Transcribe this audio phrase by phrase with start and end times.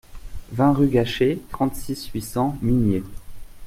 [0.51, 3.03] vingt rue Gachet, trente-six, huit cents, Migné